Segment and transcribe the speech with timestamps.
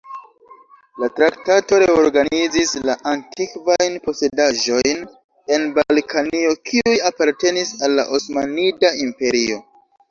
[1.01, 5.05] La traktato reorganizis la antikvajn posedaĵojn
[5.59, 9.67] en Balkanio kiuj apartenis al la Osmanida Imperio.